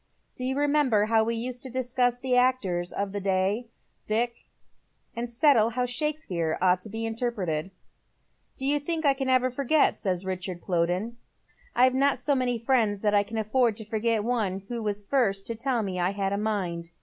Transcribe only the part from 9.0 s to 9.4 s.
1 can